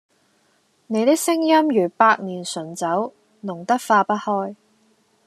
[0.87, 3.13] 你的聲音如百年純酒，
[3.43, 4.55] 濃得化不開。